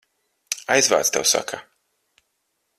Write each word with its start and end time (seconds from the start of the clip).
Aizvāc, 0.77 1.13
tev 1.17 1.29
saka! 1.35 1.61